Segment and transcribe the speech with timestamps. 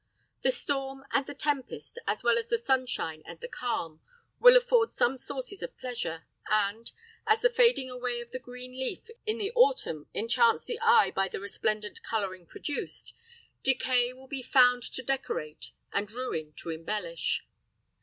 [0.41, 4.01] The storm and the tempest, as well as the sunshine and the calm,
[4.39, 6.91] will afford some sources of pleasure; and,
[7.27, 11.27] as the fading away of the green leaf in the autumn enchants the eye by
[11.27, 13.15] the resplendent coloring produced,
[13.61, 17.45] decay will be found to decorate, and ruin to embellish.